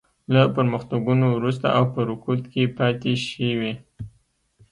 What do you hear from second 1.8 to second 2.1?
په